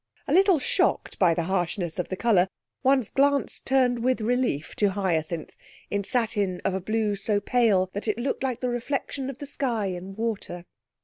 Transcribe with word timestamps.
A 0.27 0.33
little 0.33 0.57
shocked 0.57 1.19
by 1.19 1.35
the 1.35 1.43
harshness 1.43 1.99
of 1.99 2.09
the 2.09 2.15
colour, 2.15 2.47
one's 2.81 3.11
glance 3.11 3.59
turned 3.59 4.03
with 4.03 4.19
relief 4.19 4.75
to 4.77 4.89
Hyacinth, 4.89 5.55
in 5.91 6.03
satin 6.03 6.59
of 6.65 6.73
a 6.73 6.81
blue 6.81 7.15
so 7.15 7.39
pale 7.39 7.87
that 7.93 8.07
it 8.07 8.17
looked 8.17 8.41
like 8.41 8.61
the 8.61 8.69
reflection 8.69 9.29
of 9.29 9.37
the 9.37 9.45
sky 9.45 9.85
in 9.85 10.15
water. 10.15 10.65